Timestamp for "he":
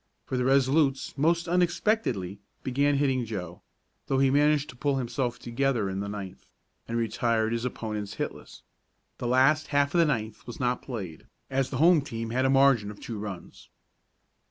4.17-4.31